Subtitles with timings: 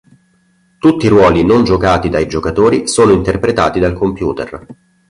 [0.79, 4.65] Tutti i ruoli non giocati dai giocatori sono interpretati dal computer.